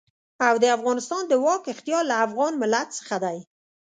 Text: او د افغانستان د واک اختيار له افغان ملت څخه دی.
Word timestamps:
او 0.47 0.53
د 0.63 0.65
افغانستان 0.77 1.23
د 1.27 1.33
واک 1.45 1.63
اختيار 1.73 2.03
له 2.11 2.15
افغان 2.27 2.53
ملت 2.61 2.87
څخه 2.99 3.15
دی. 3.23 3.37